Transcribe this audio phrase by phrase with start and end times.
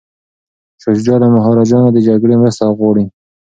[0.81, 3.05] شاه شجاع له مهاراجا نه د جګړې مرسته غواړي.